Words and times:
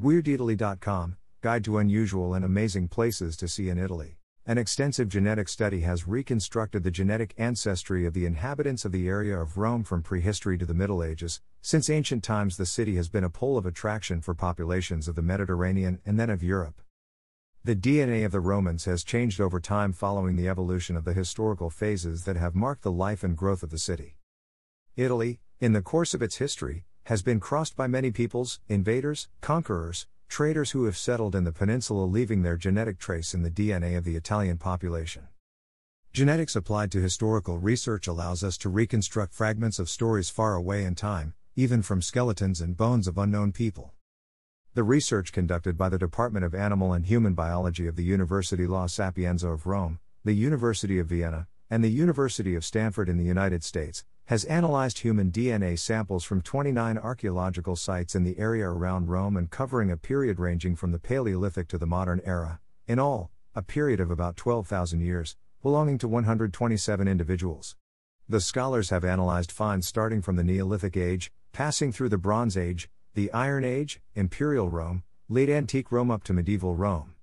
WeirdItaly.com 0.00 1.16
Guide 1.42 1.64
to 1.64 1.76
Unusual 1.76 2.32
and 2.32 2.42
Amazing 2.42 2.88
Places 2.88 3.36
to 3.36 3.46
See 3.46 3.68
in 3.68 3.76
Italy. 3.78 4.16
An 4.46 4.56
extensive 4.56 5.10
genetic 5.10 5.46
study 5.46 5.80
has 5.82 6.08
reconstructed 6.08 6.82
the 6.82 6.90
genetic 6.90 7.34
ancestry 7.36 8.06
of 8.06 8.14
the 8.14 8.24
inhabitants 8.24 8.86
of 8.86 8.92
the 8.92 9.08
area 9.08 9.38
of 9.38 9.58
Rome 9.58 9.84
from 9.84 10.02
prehistory 10.02 10.56
to 10.56 10.64
the 10.64 10.72
Middle 10.72 11.04
Ages. 11.04 11.42
Since 11.60 11.90
ancient 11.90 12.24
times, 12.24 12.56
the 12.56 12.64
city 12.64 12.96
has 12.96 13.10
been 13.10 13.24
a 13.24 13.28
pole 13.28 13.58
of 13.58 13.66
attraction 13.66 14.22
for 14.22 14.32
populations 14.32 15.06
of 15.06 15.16
the 15.16 15.22
Mediterranean 15.22 16.00
and 16.06 16.18
then 16.18 16.30
of 16.30 16.42
Europe. 16.42 16.80
The 17.62 17.76
DNA 17.76 18.24
of 18.24 18.32
the 18.32 18.40
Romans 18.40 18.86
has 18.86 19.04
changed 19.04 19.38
over 19.38 19.60
time 19.60 19.92
following 19.92 20.36
the 20.36 20.48
evolution 20.48 20.96
of 20.96 21.04
the 21.04 21.12
historical 21.12 21.68
phases 21.68 22.24
that 22.24 22.36
have 22.36 22.54
marked 22.54 22.82
the 22.82 22.90
life 22.90 23.22
and 23.22 23.36
growth 23.36 23.62
of 23.62 23.68
the 23.68 23.78
city. 23.78 24.16
Italy, 24.96 25.40
in 25.60 25.74
the 25.74 25.82
course 25.82 26.14
of 26.14 26.22
its 26.22 26.36
history, 26.36 26.86
has 27.10 27.22
been 27.22 27.40
crossed 27.40 27.74
by 27.74 27.88
many 27.88 28.12
peoples, 28.12 28.60
invaders, 28.68 29.26
conquerors, 29.40 30.06
traders 30.28 30.70
who 30.70 30.84
have 30.84 30.96
settled 30.96 31.34
in 31.34 31.42
the 31.42 31.50
peninsula, 31.50 32.04
leaving 32.04 32.42
their 32.42 32.56
genetic 32.56 33.00
trace 33.00 33.34
in 33.34 33.42
the 33.42 33.50
DNA 33.50 33.96
of 33.96 34.04
the 34.04 34.14
Italian 34.14 34.56
population. 34.56 35.26
Genetics 36.12 36.54
applied 36.54 36.92
to 36.92 37.02
historical 37.02 37.58
research 37.58 38.06
allows 38.06 38.44
us 38.44 38.56
to 38.56 38.68
reconstruct 38.68 39.34
fragments 39.34 39.80
of 39.80 39.90
stories 39.90 40.30
far 40.30 40.54
away 40.54 40.84
in 40.84 40.94
time, 40.94 41.34
even 41.56 41.82
from 41.82 42.00
skeletons 42.00 42.60
and 42.60 42.76
bones 42.76 43.08
of 43.08 43.18
unknown 43.18 43.50
people. 43.50 43.90
The 44.74 44.84
research 44.84 45.32
conducted 45.32 45.76
by 45.76 45.88
the 45.88 45.98
Department 45.98 46.44
of 46.44 46.54
Animal 46.54 46.92
and 46.92 47.04
Human 47.04 47.34
Biology 47.34 47.88
of 47.88 47.96
the 47.96 48.04
University 48.04 48.68
La 48.68 48.86
Sapienza 48.86 49.48
of 49.48 49.66
Rome, 49.66 49.98
the 50.24 50.34
University 50.34 51.00
of 51.00 51.08
Vienna, 51.08 51.48
and 51.68 51.82
the 51.82 51.88
University 51.88 52.54
of 52.54 52.64
Stanford 52.64 53.08
in 53.08 53.16
the 53.16 53.24
United 53.24 53.64
States 53.64 54.04
has 54.30 54.44
analyzed 54.44 55.00
human 55.00 55.28
DNA 55.28 55.76
samples 55.76 56.22
from 56.22 56.40
29 56.40 56.96
archaeological 56.98 57.74
sites 57.74 58.14
in 58.14 58.22
the 58.22 58.38
area 58.38 58.64
around 58.64 59.08
Rome 59.08 59.36
and 59.36 59.50
covering 59.50 59.90
a 59.90 59.96
period 59.96 60.38
ranging 60.38 60.76
from 60.76 60.92
the 60.92 61.00
Paleolithic 61.00 61.66
to 61.66 61.78
the 61.78 61.86
modern 61.88 62.20
era, 62.24 62.60
in 62.86 63.00
all, 63.00 63.32
a 63.56 63.62
period 63.62 63.98
of 63.98 64.08
about 64.08 64.36
12,000 64.36 65.00
years, 65.00 65.36
belonging 65.62 65.98
to 65.98 66.06
127 66.06 67.08
individuals. 67.08 67.74
The 68.28 68.40
scholars 68.40 68.90
have 68.90 69.04
analyzed 69.04 69.50
finds 69.50 69.88
starting 69.88 70.22
from 70.22 70.36
the 70.36 70.44
Neolithic 70.44 70.96
Age, 70.96 71.32
passing 71.50 71.90
through 71.90 72.10
the 72.10 72.16
Bronze 72.16 72.56
Age, 72.56 72.88
the 73.14 73.32
Iron 73.32 73.64
Age, 73.64 74.00
Imperial 74.14 74.68
Rome, 74.68 75.02
late 75.28 75.50
Antique 75.50 75.90
Rome 75.90 76.12
up 76.12 76.22
to 76.22 76.32
medieval 76.32 76.76
Rome. 76.76 77.16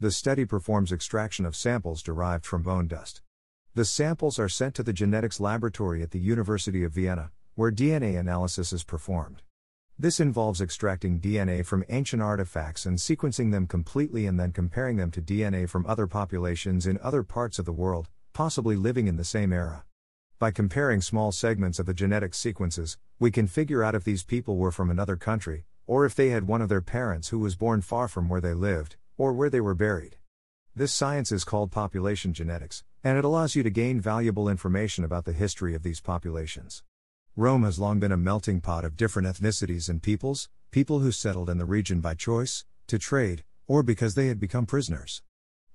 The 0.00 0.10
study 0.10 0.46
performs 0.46 0.92
extraction 0.92 1.44
of 1.44 1.54
samples 1.54 2.02
derived 2.02 2.46
from 2.46 2.62
bone 2.62 2.88
dust. 2.88 3.20
The 3.74 3.86
samples 3.86 4.38
are 4.38 4.50
sent 4.50 4.74
to 4.74 4.82
the 4.82 4.92
genetics 4.92 5.40
laboratory 5.40 6.02
at 6.02 6.10
the 6.10 6.18
University 6.18 6.84
of 6.84 6.92
Vienna, 6.92 7.30
where 7.54 7.72
DNA 7.72 8.18
analysis 8.20 8.70
is 8.70 8.84
performed. 8.84 9.40
This 9.98 10.20
involves 10.20 10.60
extracting 10.60 11.18
DNA 11.18 11.64
from 11.64 11.82
ancient 11.88 12.20
artifacts 12.20 12.84
and 12.84 12.98
sequencing 12.98 13.50
them 13.50 13.66
completely 13.66 14.26
and 14.26 14.38
then 14.38 14.52
comparing 14.52 14.98
them 14.98 15.10
to 15.12 15.22
DNA 15.22 15.66
from 15.66 15.86
other 15.86 16.06
populations 16.06 16.86
in 16.86 16.98
other 16.98 17.22
parts 17.22 17.58
of 17.58 17.64
the 17.64 17.72
world, 17.72 18.10
possibly 18.34 18.76
living 18.76 19.06
in 19.06 19.16
the 19.16 19.24
same 19.24 19.54
era. 19.54 19.84
By 20.38 20.50
comparing 20.50 21.00
small 21.00 21.32
segments 21.32 21.78
of 21.78 21.86
the 21.86 21.94
genetic 21.94 22.34
sequences, 22.34 22.98
we 23.18 23.30
can 23.30 23.46
figure 23.46 23.82
out 23.82 23.94
if 23.94 24.04
these 24.04 24.22
people 24.22 24.58
were 24.58 24.70
from 24.70 24.90
another 24.90 25.16
country, 25.16 25.64
or 25.86 26.04
if 26.04 26.14
they 26.14 26.28
had 26.28 26.46
one 26.46 26.60
of 26.60 26.68
their 26.68 26.82
parents 26.82 27.28
who 27.28 27.38
was 27.38 27.56
born 27.56 27.80
far 27.80 28.06
from 28.06 28.28
where 28.28 28.42
they 28.42 28.52
lived, 28.52 28.96
or 29.16 29.32
where 29.32 29.48
they 29.48 29.62
were 29.62 29.74
buried. 29.74 30.16
This 30.76 30.92
science 30.92 31.32
is 31.32 31.44
called 31.44 31.70
population 31.70 32.34
genetics, 32.34 32.84
and 33.04 33.18
it 33.18 33.24
allows 33.24 33.56
you 33.56 33.62
to 33.62 33.70
gain 33.70 34.00
valuable 34.00 34.48
information 34.48 35.04
about 35.04 35.24
the 35.24 35.32
history 35.32 35.74
of 35.74 35.82
these 35.82 36.00
populations. 36.00 36.82
Rome 37.34 37.64
has 37.64 37.78
long 37.78 37.98
been 37.98 38.12
a 38.12 38.16
melting 38.16 38.60
pot 38.60 38.84
of 38.84 38.96
different 38.96 39.26
ethnicities 39.26 39.88
and 39.88 40.02
peoples, 40.02 40.48
people 40.70 41.00
who 41.00 41.10
settled 41.10 41.50
in 41.50 41.58
the 41.58 41.64
region 41.64 42.00
by 42.00 42.14
choice, 42.14 42.64
to 42.86 42.98
trade, 42.98 43.42
or 43.66 43.82
because 43.82 44.14
they 44.14 44.28
had 44.28 44.38
become 44.38 44.66
prisoners. 44.66 45.22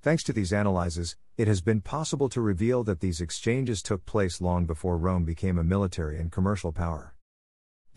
Thanks 0.02 0.24
to 0.24 0.34
these 0.34 0.54
analyses, 0.54 1.18
it 1.36 1.48
has 1.48 1.62
been 1.62 1.82
possible 1.82 2.30
to 2.30 2.40
reveal 2.40 2.84
that 2.84 3.00
these 3.00 3.20
exchanges 3.20 3.82
took 3.82 4.06
place 4.06 4.40
long 4.40 4.66
before 4.66 4.98
Rome 4.98 5.26
became 5.26 5.58
a 5.58 5.64
military 5.64 6.20
and 6.20 6.32
commercial 6.32 6.72
power. 6.72 7.17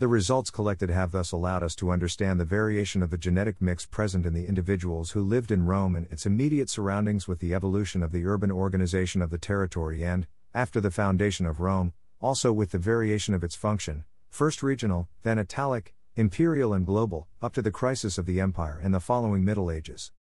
The 0.01 0.07
results 0.07 0.49
collected 0.49 0.89
have 0.89 1.11
thus 1.11 1.31
allowed 1.31 1.61
us 1.61 1.75
to 1.75 1.91
understand 1.91 2.39
the 2.39 2.43
variation 2.43 3.03
of 3.03 3.11
the 3.11 3.19
genetic 3.19 3.61
mix 3.61 3.85
present 3.85 4.25
in 4.25 4.33
the 4.33 4.47
individuals 4.47 5.11
who 5.11 5.21
lived 5.21 5.51
in 5.51 5.67
Rome 5.67 5.95
and 5.95 6.07
its 6.07 6.25
immediate 6.25 6.71
surroundings 6.71 7.27
with 7.27 7.37
the 7.37 7.53
evolution 7.53 8.01
of 8.01 8.11
the 8.11 8.25
urban 8.25 8.51
organization 8.51 9.21
of 9.21 9.29
the 9.29 9.37
territory 9.37 10.03
and, 10.03 10.25
after 10.55 10.81
the 10.81 10.89
foundation 10.89 11.45
of 11.45 11.59
Rome, 11.59 11.93
also 12.19 12.51
with 12.51 12.71
the 12.71 12.79
variation 12.79 13.35
of 13.35 13.43
its 13.43 13.53
function, 13.53 14.03
first 14.31 14.63
regional, 14.63 15.07
then 15.21 15.37
Italic, 15.37 15.93
imperial, 16.15 16.73
and 16.73 16.83
global, 16.83 17.27
up 17.39 17.53
to 17.53 17.61
the 17.61 17.69
crisis 17.69 18.17
of 18.17 18.25
the 18.25 18.41
empire 18.41 18.79
and 18.81 18.95
the 18.95 18.99
following 18.99 19.45
Middle 19.45 19.69
Ages. 19.69 20.11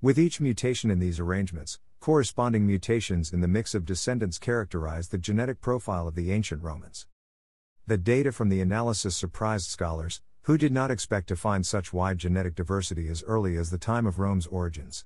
With 0.00 0.18
each 0.18 0.40
mutation 0.40 0.90
in 0.90 1.00
these 1.00 1.20
arrangements, 1.20 1.78
corresponding 2.00 2.66
mutations 2.66 3.30
in 3.30 3.42
the 3.42 3.46
mix 3.46 3.74
of 3.74 3.84
descendants 3.84 4.38
characterize 4.38 5.08
the 5.08 5.18
genetic 5.18 5.60
profile 5.60 6.08
of 6.08 6.14
the 6.14 6.32
ancient 6.32 6.62
Romans. 6.62 7.06
The 7.84 7.98
data 7.98 8.30
from 8.30 8.48
the 8.48 8.60
analysis 8.60 9.16
surprised 9.16 9.68
scholars, 9.68 10.20
who 10.42 10.56
did 10.56 10.70
not 10.70 10.92
expect 10.92 11.26
to 11.28 11.36
find 11.36 11.66
such 11.66 11.92
wide 11.92 12.18
genetic 12.18 12.54
diversity 12.54 13.08
as 13.08 13.24
early 13.24 13.56
as 13.56 13.70
the 13.70 13.76
time 13.78 14.06
of 14.06 14.20
Rome's 14.20 14.46
origins. 14.46 15.04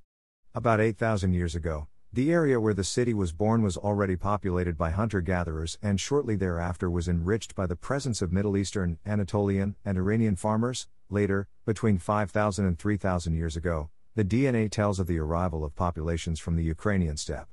About 0.55 0.79
8,000 0.79 1.33
years 1.33 1.55
ago, 1.55 1.89
the 2.13 2.31
area 2.31 2.61
where 2.61 2.75
the 2.75 2.85
city 2.85 3.15
was 3.15 3.33
born 3.33 3.63
was 3.63 3.79
already 3.79 4.15
populated 4.15 4.77
by 4.77 4.91
hunter 4.91 5.23
gatherers 5.23 5.79
and 5.81 5.99
shortly 5.99 6.37
thereafter 6.37 6.91
was 6.91 7.09
enriched 7.09 7.55
by 7.55 7.67
the 7.67 7.77
presence 7.77 8.21
of 8.21 8.31
Middle 8.31 8.59
Eastern, 8.59 8.99
Anatolian, 9.07 9.77
and 9.83 9.97
Iranian 9.97 10.37
farmers. 10.37 10.87
Later, 11.09 11.49
between 11.65 11.97
5,000 11.97 12.67
and 12.67 12.79
3,000 12.79 13.35
years 13.35 13.57
ago, 13.57 13.89
the 14.15 14.25
DNA 14.25 14.71
tells 14.71 15.01
of 15.01 15.07
the 15.07 15.19
arrival 15.19 15.65
of 15.65 15.75
populations 15.75 16.41
from 16.41 16.57
the 16.57 16.65
Ukrainian 16.65 17.17
steppe. 17.17 17.49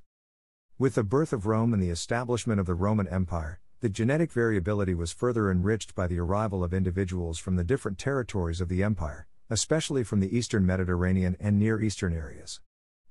With 0.77 0.95
the 0.95 1.03
birth 1.03 1.31
of 1.31 1.45
Rome 1.45 1.73
and 1.73 1.81
the 1.81 1.91
establishment 1.91 2.59
of 2.59 2.65
the 2.65 2.75
Roman 2.75 3.07
Empire, 3.07 3.61
the 3.83 3.89
genetic 3.89 4.31
variability 4.31 4.93
was 4.93 5.11
further 5.11 5.51
enriched 5.51 5.93
by 5.93 6.07
the 6.07 6.17
arrival 6.17 6.63
of 6.63 6.73
individuals 6.73 7.37
from 7.37 7.57
the 7.57 7.65
different 7.65 7.97
territories 7.97 8.61
of 8.61 8.69
the 8.69 8.81
empire, 8.81 9.27
especially 9.49 10.05
from 10.05 10.21
the 10.21 10.37
eastern 10.37 10.65
Mediterranean 10.65 11.35
and 11.37 11.59
Near 11.59 11.81
Eastern 11.81 12.13
areas. 12.13 12.61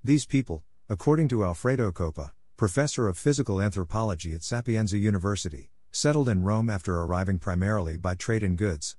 These 0.02 0.24
people, 0.24 0.64
according 0.88 1.28
to 1.28 1.44
Alfredo 1.44 1.92
Coppa, 1.92 2.32
professor 2.56 3.06
of 3.06 3.18
physical 3.18 3.60
anthropology 3.60 4.32
at 4.32 4.42
Sapienza 4.42 4.96
University, 4.96 5.68
settled 5.90 6.30
in 6.30 6.42
Rome 6.42 6.70
after 6.70 6.98
arriving 7.00 7.38
primarily 7.38 7.98
by 7.98 8.14
trade 8.14 8.42
in 8.42 8.56
goods. 8.56 8.96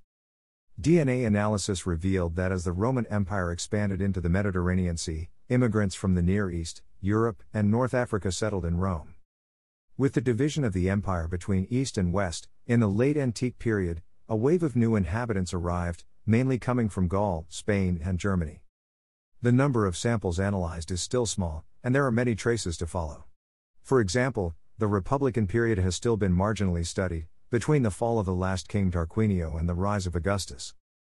DNA 0.79 1.25
analysis 1.25 1.87
revealed 1.87 2.35
that 2.35 2.51
as 2.51 2.65
the 2.65 2.71
Roman 2.71 3.07
Empire 3.07 3.51
expanded 3.51 3.99
into 3.99 4.21
the 4.21 4.29
Mediterranean 4.29 4.97
Sea, 4.97 5.29
immigrants 5.49 5.95
from 5.95 6.13
the 6.13 6.21
Near 6.21 6.51
East, 6.51 6.83
Europe, 7.01 7.41
and 7.51 7.71
North 7.71 7.95
Africa 7.95 8.31
settled 8.31 8.63
in 8.63 8.77
Rome. 8.77 9.12
With 9.95 10.13
the 10.13 10.21
division 10.21 10.63
of 10.63 10.73
the 10.73 10.89
empire 10.89 11.27
between 11.27 11.67
East 11.69 11.99
and 11.99 12.11
West, 12.11 12.47
in 12.65 12.79
the 12.79 12.87
late 12.87 13.15
antique 13.15 13.59
period, 13.59 14.01
a 14.27 14.35
wave 14.35 14.63
of 14.63 14.75
new 14.75 14.95
inhabitants 14.95 15.53
arrived, 15.53 16.03
mainly 16.25 16.57
coming 16.57 16.89
from 16.89 17.07
Gaul, 17.07 17.45
Spain, 17.47 18.01
and 18.03 18.17
Germany. 18.17 18.63
The 19.43 19.51
number 19.51 19.85
of 19.85 19.95
samples 19.95 20.39
analyzed 20.39 20.89
is 20.89 21.03
still 21.03 21.27
small, 21.27 21.63
and 21.83 21.93
there 21.93 22.07
are 22.07 22.11
many 22.11 22.33
traces 22.33 22.75
to 22.77 22.87
follow. 22.87 23.25
For 23.83 24.01
example, 24.01 24.55
the 24.79 24.87
Republican 24.87 25.45
period 25.45 25.77
has 25.77 25.95
still 25.95 26.17
been 26.17 26.35
marginally 26.35 26.87
studied, 26.87 27.27
between 27.51 27.83
the 27.83 27.91
fall 27.91 28.17
of 28.17 28.25
the 28.25 28.33
last 28.33 28.67
king 28.67 28.89
Tarquinio 28.89 29.59
and 29.59 29.69
the 29.69 29.75
rise 29.75 30.07
of 30.07 30.15
Augustus. 30.15 30.73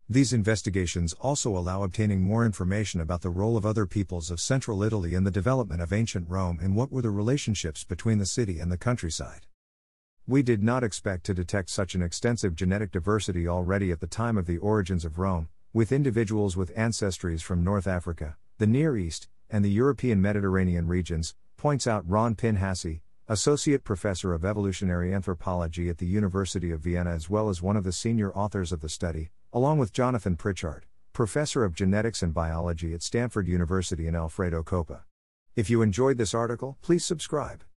These 0.09 0.35
investigations 0.35 1.15
also 1.15 1.57
allow 1.57 1.83
obtaining 1.83 2.21
more 2.21 2.45
information 2.45 3.01
about 3.01 3.23
the 3.23 3.31
role 3.31 3.57
of 3.57 3.65
other 3.65 3.87
peoples 3.87 4.31
of 4.31 4.39
central 4.39 4.83
Italy 4.83 5.15
in 5.15 5.25
the 5.25 5.31
development 5.31 5.81
of 5.81 5.95
ancient 5.95 6.29
Rome 6.29 6.59
and 6.61 6.77
what 6.77 6.93
were 6.93 7.01
the 7.01 7.11
relationships 7.11 7.85
between 7.85 8.19
the 8.19 8.27
city 8.27 8.59
and 8.61 8.71
the 8.71 8.77
countryside. 8.77 9.47
We 10.27 10.43
did 10.43 10.63
not 10.63 10.85
expect 10.85 11.25
to 11.25 11.35
detect 11.35 11.71
such 11.71 11.95
an 11.95 12.03
extensive 12.03 12.55
genetic 12.55 12.93
diversity 12.93 13.49
already 13.49 13.91
at 13.93 14.01
the 14.01 14.07
time 14.07 14.37
of 14.37 14.45
the 14.45 14.59
origins 14.59 15.07
of 15.07 15.19
Rome, 15.19 15.49
with 15.73 15.91
individuals 15.91 16.55
with 16.55 16.77
ancestries 16.77 17.41
from 17.41 17.65
North 17.65 17.87
Africa, 17.87 18.37
the 18.59 18.67
Near 18.67 18.99
East, 18.99 19.29
and 19.49 19.65
the 19.65 19.71
European 19.71 20.21
Mediterranean 20.21 20.87
regions, 20.87 21.35
points 21.57 21.87
out 21.87 22.07
Ron 22.07 22.35
Pinhasi, 22.35 23.01
Associate 23.27 23.83
Professor 23.83 24.35
of 24.35 24.45
Evolutionary 24.45 25.15
Anthropology 25.15 25.89
at 25.89 25.97
the 25.97 26.05
University 26.05 26.71
of 26.71 26.81
Vienna, 26.81 27.09
as 27.09 27.31
well 27.31 27.49
as 27.49 27.63
one 27.63 27.75
of 27.75 27.83
the 27.83 27.91
senior 27.91 28.31
authors 28.35 28.71
of 28.71 28.81
the 28.83 28.89
study, 28.91 29.31
along 29.51 29.79
with 29.79 29.95
Jonathan 29.95 30.37
Pritchard, 30.37 30.85
Professor 31.15 31.65
of 31.65 31.75
Genetics 31.75 32.23
and 32.23 32.35
Biology 32.35 32.93
at 32.93 33.03
Stanford 33.03 33.49
University 33.49 34.07
and 34.07 34.15
Alfredo 34.15 34.63
Coppa. 34.63 35.05
If 35.57 35.71
you 35.71 35.81
enjoyed 35.81 36.19
this 36.19 36.35
article, 36.35 36.77
please 36.83 37.03
subscribe. 37.03 37.65